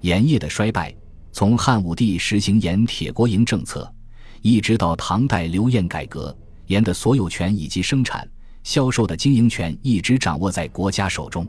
[0.00, 0.94] 盐业的衰败，
[1.30, 3.92] 从汉武帝实行盐铁国营政策，
[4.40, 6.34] 一直到唐代刘晏改革，
[6.66, 8.26] 盐的所有权以及生产、
[8.62, 11.46] 销售的经营权一直掌握在国家手中。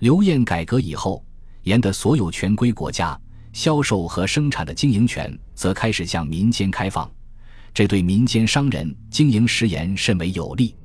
[0.00, 1.24] 刘晏改革以后，
[1.62, 3.18] 盐的所有权归国家，
[3.54, 7.10] 销售和生产的经营权则开始向民间开放，
[7.72, 10.76] 这对民间商人经营食盐甚为有利。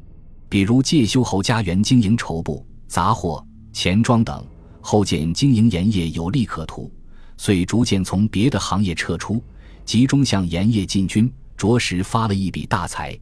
[0.48, 4.46] 比如介休侯家园经营绸布、杂货、钱庄等。
[4.86, 6.92] 后见经营盐业有利可图，
[7.38, 9.42] 遂逐渐从别的行业撤出，
[9.86, 13.18] 集中向盐业进军，着实发了一笔大财。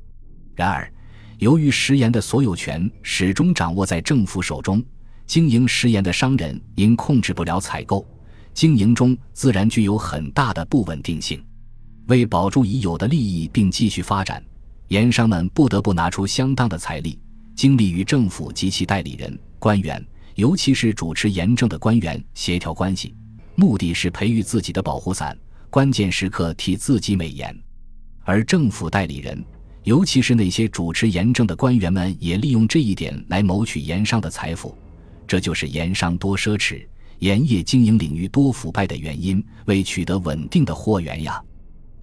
[0.56, 0.92] 然而，
[1.38, 4.84] 由于食盐的所有权始终掌握在政府手中，
[5.28, 8.04] 经营食盐的商人因控制不了采购，
[8.56, 11.40] 经营中自然具有很大的不稳定性。
[12.08, 14.44] 为保住已有的利益并继续发展，
[14.88, 17.20] 盐商们不得不拿出相当的财力、
[17.56, 20.04] 精力与政府及其代理人、官员。
[20.42, 23.14] 尤其是主持严政的官员协调关系，
[23.54, 25.38] 目的是培育自己的保护伞，
[25.70, 27.56] 关键时刻替自己美言。
[28.24, 29.46] 而政府代理人，
[29.84, 34.76] 尤其是那些主持严政的官员们，也利用这一点来谋取盐商的财富。
[35.28, 36.88] 这就是盐商多奢侈、
[37.20, 41.40] 盐业经营领域多腐败的原因，为取得稳定的货源呀。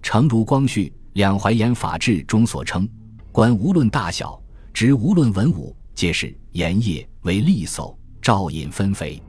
[0.01, 2.87] 诚如光绪《两淮盐法制》中所称
[3.33, 4.41] ：“官无论大小，
[4.73, 9.21] 职无论文武，皆是盐业为利叟。”照引分肥，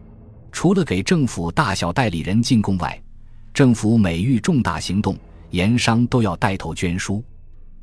[0.52, 3.00] 除了给政府大小代理人进贡外，
[3.52, 5.16] 政府每遇重大行动，
[5.50, 7.24] 盐商都要带头捐书。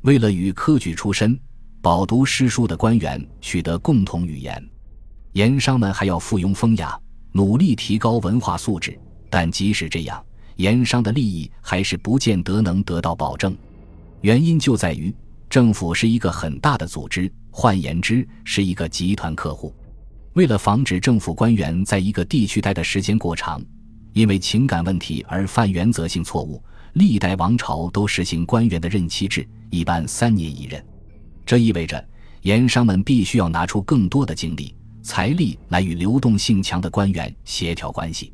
[0.02, 1.38] 为了与科举出身、
[1.80, 4.62] 饱读诗书的官员取得共同语言，
[5.32, 6.98] 盐商们还要附庸风雅，
[7.32, 8.98] 努力提高文化素质。
[9.30, 10.24] 但即使这样，
[10.56, 13.56] 盐商的利益还是不见得能得到保证。
[14.20, 15.14] 原因就在于
[15.50, 19.74] 政府是一个很大的组织，换言之，是一个集团客户。
[20.38, 23.60] 为了防止政府官员在一个地区待的时间过长，
[24.12, 30.80] 因为情感问题而犯原则性错误，历代王朝都实行官员的任期制，一般三年一任。
[31.44, 32.08] 这意味着
[32.42, 38.32] 盐商们必须要拿出更多的精力、财力来与流动性强的官员协调关系。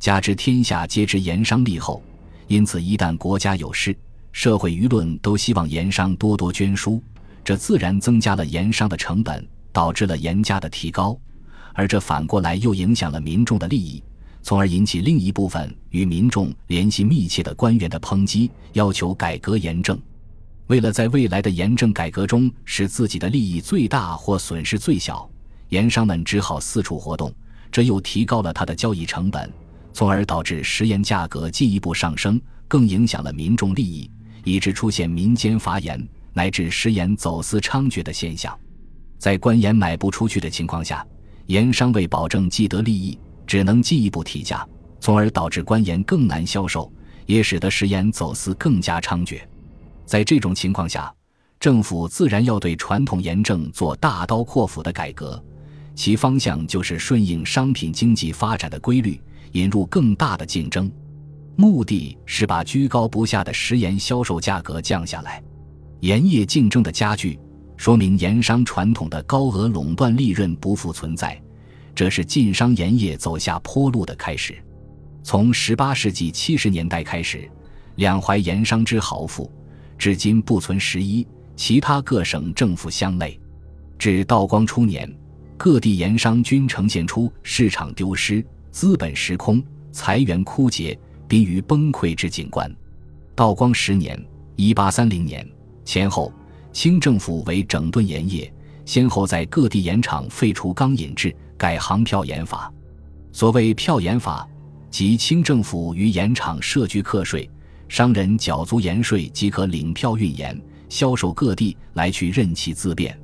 [0.00, 2.02] 加之天下皆知盐商利后，
[2.48, 3.96] 因此一旦国家有事，
[4.32, 7.00] 社会舆论都希望盐商多多捐书，
[7.44, 11.16] 这自然增加了盐商的成本，导致了盐价的提高。
[11.76, 14.02] 而这反过来又影响了民众的利益，
[14.42, 20.00] 从而引起另一部分与民众联系密切的官员的抨击，要求改革盐政。
[20.68, 25.28] 为了在未来的盐政改革中使自己的利益最大或损失最小，
[25.68, 27.30] 盐商们只好四处活动，
[27.70, 29.52] 这又提高了他的交易成本，
[29.92, 34.10] 从而导致食盐价格进一步上升，更影响了民众利益，
[34.44, 38.58] 以致出现民间发盐乃至食盐走私猖獗的现象。
[39.18, 41.06] 在官盐买不出去的情况下，
[41.46, 44.66] 盐商为保证既得利益，只能进一步提价，
[45.00, 46.92] 从而导致官盐更难销售，
[47.24, 49.40] 也使得食盐走私更加猖獗。
[50.04, 51.12] 在这种情况下，
[51.60, 55.42] 政府自然要对传统盐政做大刀阔斧的改革，
[55.94, 59.20] 其方向就是顺应商品经济发展的规律，
[59.52, 60.90] 引入更大的竞争，
[61.54, 65.42] 目的是把居高不下的食盐销售价格降下来。
[66.00, 67.38] 盐业竞争的加剧。
[67.76, 71.40] 说明盐商传统的高额垄断利润不复存在，
[71.94, 74.56] 这是晋商盐业走下坡路的开始。
[75.22, 77.48] 从十八世纪七十年代开始，
[77.96, 79.50] 两淮盐商之豪富，
[79.98, 83.38] 至今不存十一，其他各省政府相类。
[83.98, 85.12] 至道光初年，
[85.56, 90.98] 各地盐商均呈现出市场丢失、资本时空、财源枯竭、
[91.28, 92.74] 濒于崩溃之景观。
[93.34, 94.18] 道光十年
[94.56, 95.46] （一八三零年）
[95.84, 96.32] 前后。
[96.76, 98.52] 清政府为整顿盐业，
[98.84, 102.70] 先后在各地盐场废除钢引制，改行票盐法。
[103.32, 104.46] 所谓票盐法，
[104.90, 107.48] 即清政府于盐场设局课税，
[107.88, 110.60] 商人缴足盐税即可领票运盐，
[110.90, 113.18] 销售各地来去任其自便。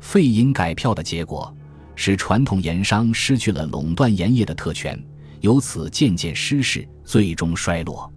[0.00, 1.54] 废银改票的结果，
[1.96, 4.98] 使传统盐商失去了垄断盐业的特权，
[5.42, 8.10] 由此渐渐失势，最终衰落。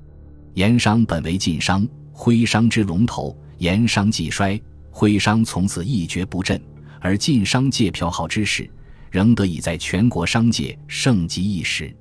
[0.54, 4.58] 盐商本为晋商、徽商之龙头，盐商既衰。
[5.00, 6.62] 徽商从此一蹶不振，
[7.00, 8.70] 而晋商借票号之势，
[9.10, 11.96] 仍得以在全国商界盛极一时。